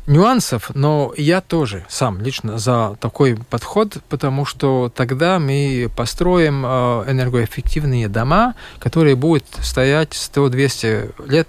[0.10, 6.70] нюансов, но я тоже сам лично за такой подход, потому что тогда мы построим э,
[7.12, 11.48] энергоэффективные дома, которые будут стоять 100-200 лет.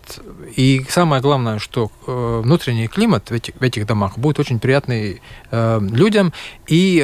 [0.57, 5.23] И самое главное, что э, внутренний климат в этих, в этих домах будет очень приятный
[5.51, 6.33] э, людям,
[6.68, 6.99] и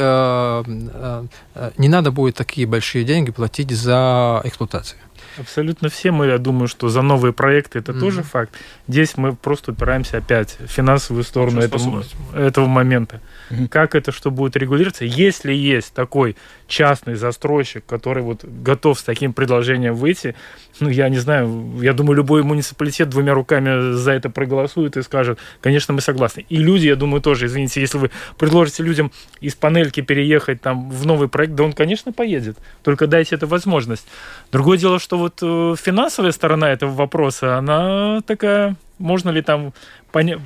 [1.79, 4.99] не надо будет такие большие деньги платить за эксплуатацию.
[5.38, 8.01] Абсолютно все мы, я думаю, что за новые проекты это mm-hmm.
[8.01, 8.55] тоже факт.
[8.88, 12.03] Здесь мы просто упираемся опять в финансовую сторону этого,
[12.35, 13.20] этого момента.
[13.70, 15.04] Как это что будет регулироваться?
[15.04, 20.35] Если есть такой частный застройщик, который вот готов с таким предложением выйти,
[20.80, 25.38] ну, я не знаю, я думаю, любой муниципалитет двумя руками за это проголосует и скажет,
[25.61, 26.44] конечно, мы согласны.
[26.48, 31.06] И люди, я думаю, тоже, извините, если вы предложите людям из панельки переехать там в
[31.06, 32.59] новый проект, да он, конечно, поедет.
[32.82, 34.06] Только дайте эту возможность.
[34.52, 39.72] Другое дело, что вот э, финансовая сторона этого вопроса, она такая, можно ли там
[40.12, 40.40] понять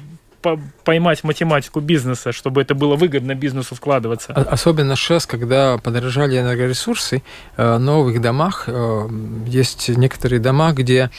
[0.85, 4.33] поймать математику бизнеса, чтобы это было выгодно бизнесу вкладываться.
[4.33, 7.23] Особенно сейчас, когда подорожали энергоресурсы,
[7.57, 9.09] э, в новых домах э,
[9.47, 11.11] есть некоторые дома, где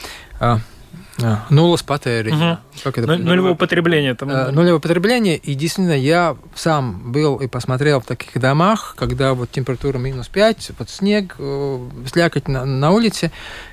[1.50, 2.58] Нулос патērija.
[2.82, 3.16] Как это?
[3.16, 4.14] Нулевое потребление.
[4.14, 4.28] Там...
[4.28, 5.36] Нулевое потребление.
[5.36, 10.72] И действительно, я сам был и посмотрел в таких домах, когда вот температура минус 5,
[10.78, 13.30] вот снег, э, слякоть на, на улице.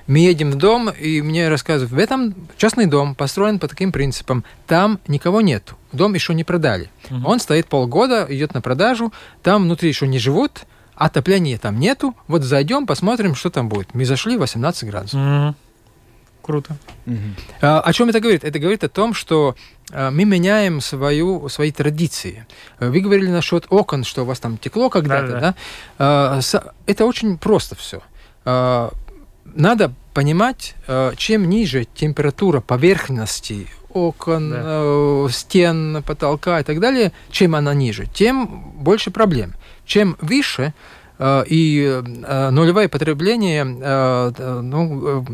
[0.07, 4.43] Мы едем в дом, и мне рассказывают, в этом частный дом построен по таким принципам.
[4.67, 5.73] Там никого нет.
[5.91, 6.89] Дом еще не продали.
[7.09, 7.27] Угу.
[7.27, 9.13] Он стоит полгода, идет на продажу.
[9.43, 10.63] Там внутри еще не живут.
[10.95, 12.13] Отопления там нету.
[12.27, 13.93] Вот зайдем, посмотрим, что там будет.
[13.93, 15.19] Мы зашли 18 градусов.
[15.19, 15.55] Угу.
[16.41, 16.77] Круто.
[17.05, 17.17] Угу.
[17.61, 18.43] А, о чем это говорит?
[18.43, 19.55] Это говорит о том, что
[19.91, 22.45] а, мы меняем свою, свои традиции.
[22.79, 25.39] Вы говорили насчет окон, что у вас там текло когда-то, да?
[25.39, 25.39] да.
[25.39, 25.55] да?
[25.99, 26.39] А,
[26.85, 28.01] это очень просто все.
[28.45, 28.91] А,
[29.45, 30.75] надо понимать,
[31.17, 34.61] чем ниже температура поверхности окон, да.
[34.63, 39.55] э, стен, потолка и так далее, чем она ниже, тем больше проблем.
[39.85, 40.73] Чем выше,
[41.19, 45.25] и э, нулевое потребление, э, ну,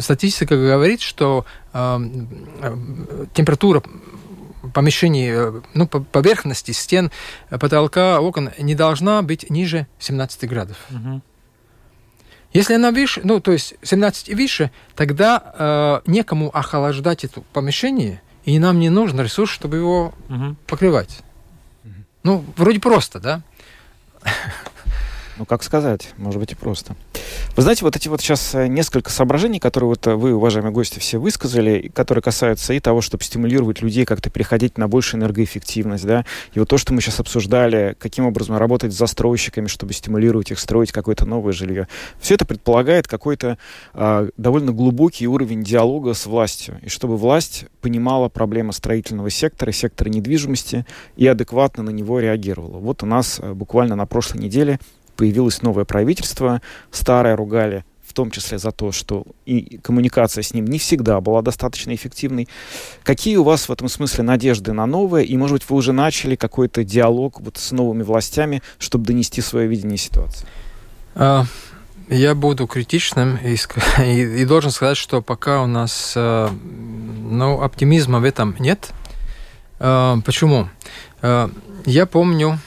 [0.00, 1.44] статистика говорит, что
[3.34, 3.82] температура
[4.72, 7.10] помещений, ну, поверхности стен,
[7.50, 10.82] потолка, окон не должна быть ниже 17 градусов.
[10.90, 11.20] Угу.
[12.54, 18.22] Если она выше, ну, то есть 17 и выше, тогда э, некому охлаждать это помещение,
[18.46, 20.56] и нам не нужен ресурс, чтобы его угу.
[20.66, 21.20] покрывать.
[21.84, 21.92] Угу.
[22.22, 23.42] Ну, вроде просто, да?
[25.38, 26.96] Ну, как сказать, может быть и просто.
[27.56, 30.98] Вы знаете, вот эти вот сейчас э, несколько соображений, которые вот э, вы, уважаемые гости,
[30.98, 36.24] все высказали, которые касаются и того, чтобы стимулировать людей как-то переходить на большую энергоэффективность, да,
[36.54, 40.58] и вот то, что мы сейчас обсуждали, каким образом работать с застройщиками, чтобы стимулировать их
[40.58, 41.86] строить какое-то новое жилье.
[42.18, 43.58] Все это предполагает какой-то
[43.92, 50.08] э, довольно глубокий уровень диалога с властью, и чтобы власть понимала проблемы строительного сектора, сектора
[50.08, 52.78] недвижимости и адекватно на него реагировала.
[52.78, 54.78] Вот у нас э, буквально на прошлой неделе
[55.16, 60.66] появилось новое правительство, старое ругали в том числе за то, что и коммуникация с ним
[60.66, 62.48] не всегда была достаточно эффективной.
[63.02, 65.22] Какие у вас в этом смысле надежды на новое?
[65.22, 69.66] И, может быть, вы уже начали какой-то диалог вот с новыми властями, чтобы донести свое
[69.66, 70.46] видение ситуации?
[71.16, 71.44] А,
[72.08, 73.56] я буду критичным и,
[74.02, 78.90] и, и должен сказать, что пока у нас э, ну, оптимизма в этом нет.
[79.80, 80.68] А, почему?
[81.22, 81.50] А,
[81.84, 82.60] я помню,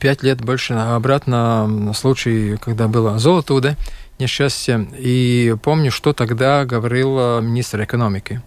[0.00, 3.76] пять лет больше обратно случай, когда было золото, да,
[4.18, 4.86] несчастье.
[4.98, 8.40] И помню, что тогда говорил э, министр экономики.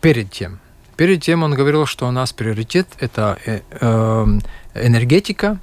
[0.00, 0.60] Перед тем.
[0.96, 4.42] Перед тем он говорил, что у нас приоритет– это э, эм,
[4.74, 5.58] энергетика.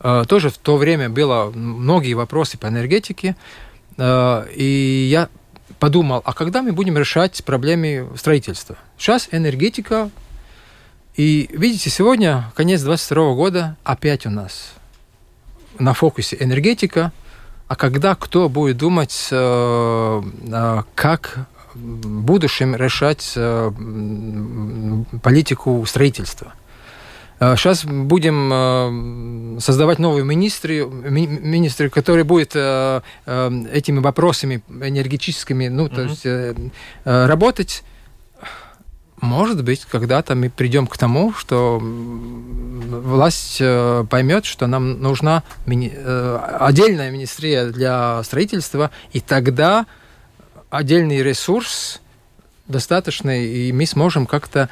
[0.00, 3.36] Э, тоже в то время было многие вопросы по энергетике.
[4.00, 5.28] И я
[5.80, 8.76] подумал, а когда мы будем решать проблемы строительства?
[8.96, 10.10] Сейчас энергетика
[11.18, 14.74] и видите, сегодня, конец 22 года, опять у нас
[15.80, 17.12] на фокусе энергетика,
[17.66, 23.72] а когда кто будет думать, э, э, как в будущем решать э,
[25.20, 26.52] политику строительства.
[27.40, 35.94] Сейчас будем создавать новые министры, министры, которые будут этими вопросами энергетическими, ну, mm-hmm.
[35.94, 36.72] то есть
[37.04, 37.84] работать.
[39.20, 45.42] Может быть, когда-то мы придем к тому, что власть э, поймет, что нам нужна.
[45.66, 49.86] Э, отдельная министрия для строительства, и тогда
[50.70, 52.00] отдельный ресурс
[52.68, 54.68] достаточный, и мы сможем как-то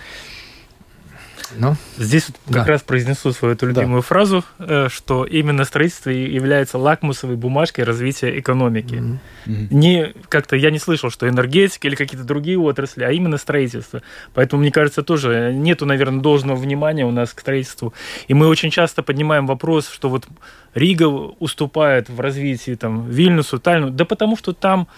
[1.57, 2.61] Ну, Здесь вот да.
[2.61, 4.07] как раз произнесу свою эту любимую да.
[4.07, 8.95] фразу, э, что именно строительство является лакмусовой бумажкой развития экономики.
[8.95, 9.69] Mm-hmm.
[9.71, 14.03] Не как-то я не слышал, что энергетика или какие-то другие отрасли, а именно строительство.
[14.35, 17.95] Поэтому мне кажется тоже нету, наверное, должного внимания у нас к строительству.
[18.29, 20.27] И мы очень часто поднимаем вопрос, что вот
[20.75, 24.89] Рига уступает в развитии там Вильнюсу, Тальну, да потому что там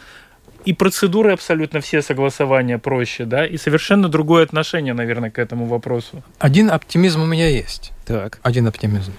[0.65, 6.23] и процедуры абсолютно все согласования проще, да, и совершенно другое отношение, наверное, к этому вопросу.
[6.39, 7.93] Один оптимизм у меня есть.
[8.05, 8.39] Так.
[8.43, 9.13] Один оптимизм.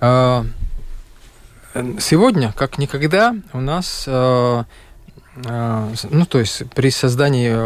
[0.00, 0.44] А,
[1.98, 4.64] сегодня, как никогда, у нас, а,
[5.44, 7.56] а, ну, то есть при создании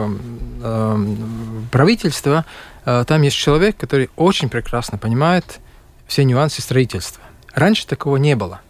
[1.70, 2.44] правительства,
[2.84, 5.60] там есть человек, который очень прекрасно понимает
[6.06, 7.22] все нюансы строительства.
[7.54, 8.60] Раньше такого не было.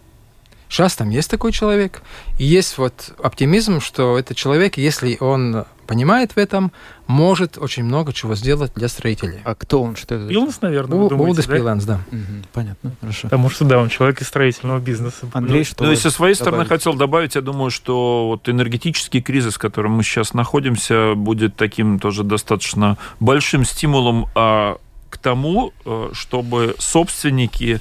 [0.71, 2.01] Сейчас там есть такой человек,
[2.39, 6.71] и есть вот оптимизм, что этот человек, если он понимает в этом,
[7.09, 9.41] может очень много чего сделать для строителей.
[9.43, 9.97] А кто он?
[9.97, 10.29] Что это?
[10.29, 11.57] Пиланс, наверное, Бу- Булдес да?
[11.57, 12.01] Пиланс, да.
[12.13, 12.21] Угу,
[12.53, 13.23] понятно, хорошо.
[13.23, 15.27] Потому что, да, он человек из строительного бизнеса.
[15.33, 16.39] Андрей, что Ну, и со своей добавить?
[16.39, 21.57] стороны хотел добавить, я думаю, что вот энергетический кризис, в котором мы сейчас находимся, будет
[21.57, 24.77] таким тоже достаточно большим стимулом а,
[25.09, 27.81] к тому, э, чтобы собственники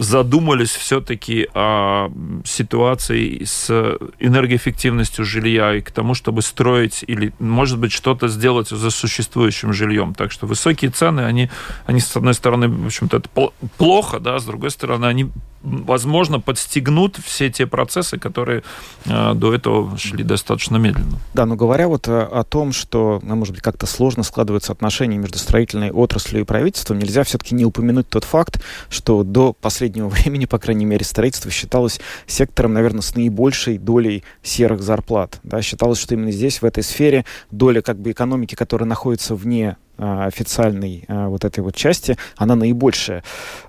[0.00, 2.10] задумались все-таки о
[2.44, 3.70] ситуации с
[4.18, 10.14] энергоэффективностью жилья и к тому, чтобы строить или, может быть, что-то сделать за существующим жильем.
[10.14, 11.50] Так что высокие цены, они,
[11.84, 15.30] они с одной стороны, в общем-то, это плохо, да, с другой стороны, они
[15.62, 18.62] возможно, подстегнут все те процессы, которые
[19.04, 21.18] э, до этого шли достаточно медленно.
[21.34, 25.18] Да, но говоря вот о, о том, что, ну, может быть, как-то сложно складываются отношения
[25.18, 30.44] между строительной отраслью и правительством, нельзя все-таки не упомянуть тот факт, что до последнего времени,
[30.44, 35.38] по крайней мере, строительство считалось сектором, наверное, с наибольшей долей серых зарплат.
[35.42, 35.62] Да?
[35.62, 40.24] Считалось, что именно здесь, в этой сфере, доля как бы экономики, которая находится вне а,
[40.26, 43.22] официальной а, вот этой вот части, она наибольшая.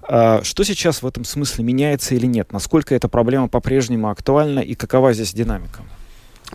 [0.03, 2.53] А, что сейчас в этом смысле меняется или нет?
[2.53, 5.81] Насколько эта проблема по-прежнему актуальна и какова здесь динамика?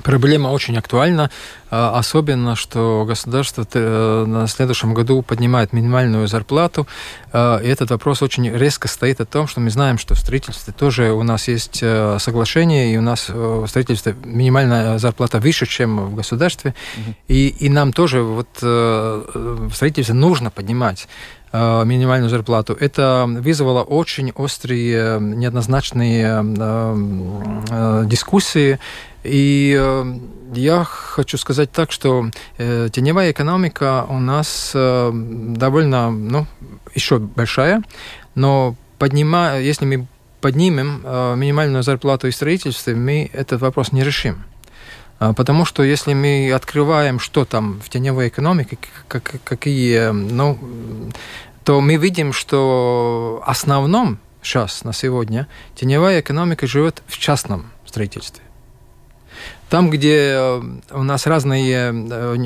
[0.03, 1.30] Проблема очень актуальна,
[1.70, 6.86] а, особенно, что государство э, на следующем году поднимает минимальную зарплату.
[7.32, 10.74] А, и этот вопрос очень резко стоит о том, что мы знаем, что в строительстве
[10.76, 15.66] тоже у нас есть э, соглашение, и у нас э, в строительстве минимальная зарплата выше,
[15.66, 16.74] чем в государстве.
[16.97, 17.14] Угу.
[17.28, 21.09] И, и нам тоже вот в строительстве нужно поднимать
[21.53, 22.76] минимальную зарплату.
[22.78, 26.42] Это вызвало очень острые, неоднозначные
[28.07, 28.78] дискуссии
[29.27, 30.18] и э,
[30.55, 36.47] я хочу сказать так, что э, теневая экономика у нас э, довольно, ну,
[36.95, 37.83] еще большая,
[38.35, 40.07] но поднима, если мы
[40.41, 44.45] поднимем э, минимальную зарплату и строительство, мы этот вопрос не решим.
[45.18, 50.59] А, потому что если мы открываем, что там в теневой экономике, как, какие, ну,
[51.64, 58.45] то мы видим, что основном сейчас, на сегодня, теневая экономика живет в частном строительстве.
[59.68, 60.62] Там, где э,
[60.92, 62.36] у нас разные э,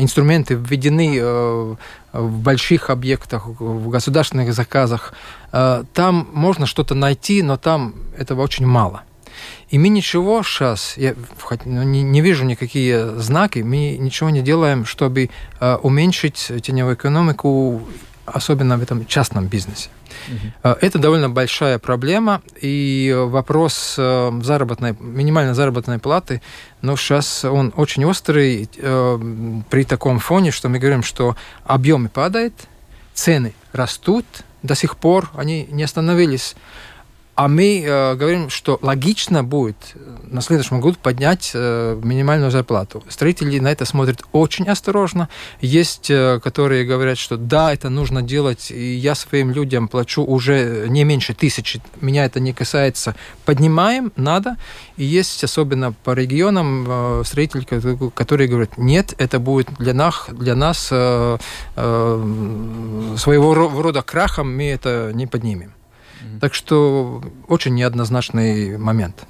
[0.00, 1.76] инструменты введены э,
[2.12, 5.12] в больших объектах, в государственных заказах,
[5.50, 9.02] там можно что-то найти, но там этого очень мало.
[9.70, 11.14] И мы ничего сейчас, я
[11.64, 15.30] ну, не, вижу никакие знаки, мы ничего не делаем, чтобы
[15.60, 17.82] уменьшить теневую экономику,
[18.34, 19.90] особенно в этом частном бизнесе.
[20.28, 20.76] Угу.
[20.80, 26.42] Это довольно большая проблема, и вопрос э, заработной, минимальной заработной платы,
[26.82, 32.54] ну, сейчас он очень острый э, при таком фоне, что мы говорим, что объемы падают,
[33.14, 34.26] цены растут,
[34.62, 36.56] до сих пор они не остановились.
[37.38, 43.04] А мы э, говорим, что логично будет э, на следующем году поднять э, минимальную зарплату.
[43.08, 45.28] Строители на это смотрят очень осторожно.
[45.60, 50.86] Есть, э, которые говорят, что да, это нужно делать, и я своим людям плачу уже
[50.88, 53.14] не меньше тысячи, меня это не касается.
[53.44, 54.56] Поднимаем, надо.
[54.96, 57.64] И есть, особенно по регионам, э, строители,
[58.16, 61.38] которые говорят, нет, это будет для нас, для нас э,
[61.76, 65.77] э, своего рода крахом, мы это не поднимем.
[66.40, 69.26] Так что очень неоднозначный момент.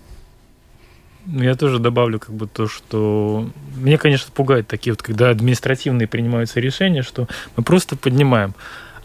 [1.27, 6.09] Ну, я тоже добавлю как бы то, что мне, конечно, пугает такие вот, когда административные
[6.09, 8.55] принимаются решения, что мы просто поднимаем.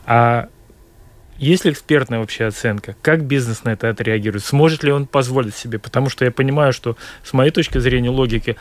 [0.06, 0.48] А
[1.38, 2.96] есть ли экспертная вообще оценка?
[3.02, 4.46] Как бизнес на это отреагирует?
[4.46, 5.80] Сможет ли он позволить себе?
[5.80, 8.56] Потому что я понимаю, что с моей точки зрения логики,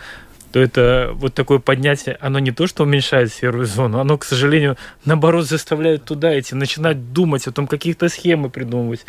[0.52, 4.76] то это вот такое поднятие, оно не то, что уменьшает серую зону, оно, к сожалению,
[5.04, 9.06] наоборот, заставляет туда идти, начинать думать о том, каких-то схемы придумывать.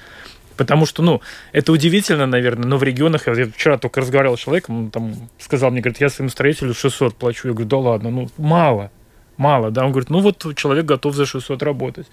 [0.55, 1.21] Потому что, ну,
[1.51, 5.71] это удивительно, наверное, но в регионах, я вчера только разговаривал с человеком, он там сказал
[5.71, 7.47] мне, говорит, я своему строителю 600 плачу.
[7.47, 8.91] Я говорю, да ладно, ну, мало,
[9.35, 9.83] мало, да.
[9.83, 12.07] Он говорит, ну вот человек готов за 600 работать.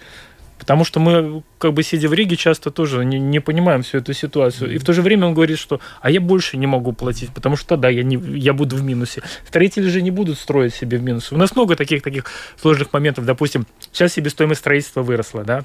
[0.61, 4.13] Потому что мы, как бы сидя в Риге, часто тоже не, не понимаем всю эту
[4.13, 4.75] ситуацию.
[4.75, 7.57] И в то же время он говорит, что а я больше не могу платить, потому
[7.57, 9.23] что да, я, не, я буду в минусе.
[9.49, 11.35] Строители же не будут строить себе в минусе.
[11.35, 12.27] У нас много таких таких
[12.61, 13.25] сложных моментов.
[13.25, 15.65] Допустим, сейчас себестоимость строительства выросла, да,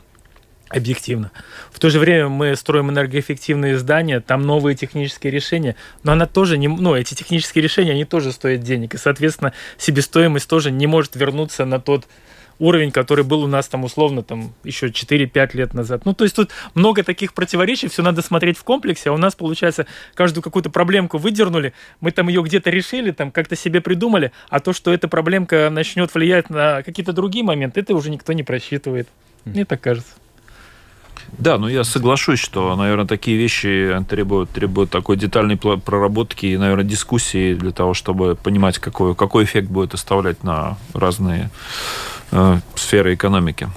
[0.70, 1.32] объективно.
[1.72, 6.58] В то же время мы строим энергоэффективные здания, там новые технические решения, но она тоже
[6.58, 11.16] не, ну, эти технические решения, они тоже стоят денег, и, соответственно, себестоимость тоже не может
[11.16, 12.08] вернуться на тот
[12.60, 16.06] уровень, который был у нас там условно там еще 4-5 лет назад.
[16.06, 19.36] Ну, то есть тут много таких противоречий, все надо смотреть в комплексе, а у нас,
[19.36, 24.60] получается, каждую какую-то проблемку выдернули, мы там ее где-то решили, там как-то себе придумали, а
[24.60, 29.08] то, что эта проблемка начнет влиять на какие-то другие моменты, это уже никто не просчитывает.
[29.46, 30.14] Мне так кажется.
[31.38, 36.86] Да, ну я соглашусь, что, наверное, такие вещи требуют, требуют такой детальной проработки и, наверное,
[36.86, 41.50] дискуссии для того, чтобы понимать, какой, какой эффект будет оставлять на разные
[42.76, 43.70] сферы экономики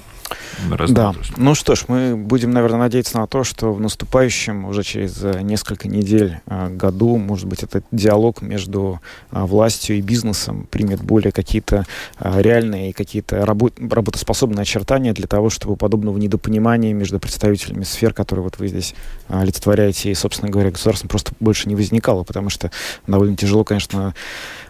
[0.89, 1.13] да.
[1.37, 5.41] Ну что ж, мы будем, наверное, надеяться на то, что в наступающем уже через э,
[5.41, 8.99] несколько недель э, году, может быть, этот диалог между
[9.31, 11.85] э, властью и бизнесом примет более какие-то
[12.19, 18.43] реальные и какие-то работ работоспособные очертания для того, чтобы подобного недопонимания между представителями сфер, которые
[18.43, 18.95] вот вы здесь
[19.27, 22.71] олицетворяете, и, собственно говоря, государством просто больше не возникало, потому что
[23.07, 24.13] довольно тяжело, конечно,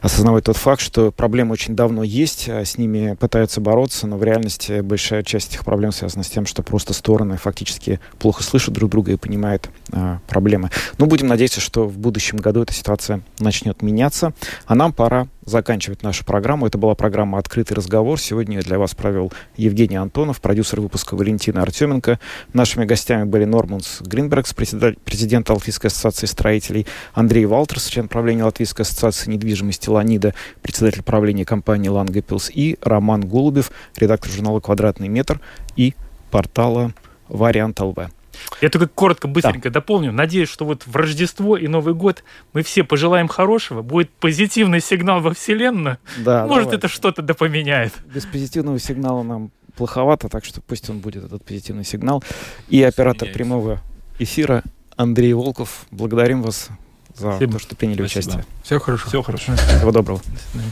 [0.02, 4.82] осознавать тот факт, что проблемы очень давно есть, с ними пытаются бороться, но в реальности
[4.82, 9.12] большая часть этих проблем связана с тем, что просто стороны фактически плохо слышат друг друга
[9.12, 10.70] и понимают а, проблемы.
[10.97, 14.34] Но будем надеяться, что в будущем году эта ситуация начнет меняться,
[14.66, 16.68] а нам пора заканчивать нашу программу.
[16.68, 18.20] Это была программа «Открытый разговор».
[18.20, 22.20] Сегодня я для вас провел Евгений Антонов, продюсер выпуска Валентина Артеменко.
[22.54, 29.32] Нашими гостями были Норманс Гринбергс, президент Латвийской ассоциации строителей, Андрей Валтерс, член правления Латвийской ассоциации
[29.32, 35.40] недвижимости «Ланида», председатель правления компании «Лангепилс» и Роман Голубев, редактор журнала «Квадратный метр»
[35.76, 35.96] и
[36.32, 36.94] портала
[37.28, 37.98] «Вариант ЛВ».
[38.62, 39.80] Я только коротко, быстренько да.
[39.80, 40.12] дополню.
[40.12, 42.24] Надеюсь, что вот в Рождество и Новый год
[42.54, 45.98] мы все пожелаем хорошего, будет позитивный сигнал во Вселенную.
[46.18, 46.78] Да, Может, давайте.
[46.78, 47.94] это что-то да поменяет.
[48.14, 52.24] Без позитивного сигнала нам плоховато, так что пусть он будет, этот позитивный сигнал.
[52.68, 53.82] И оператор прямого
[54.20, 54.64] эфира
[54.96, 55.86] Андрей Волков.
[55.92, 56.70] Благодарим вас
[57.16, 57.54] за Спасибо.
[57.54, 58.20] то, что приняли Спасибо.
[58.20, 58.46] участие.
[58.64, 59.08] Всего хорошо.
[59.08, 59.56] Всего хорошо.
[59.56, 60.20] Всего доброго.
[60.20, 60.72] До свидания.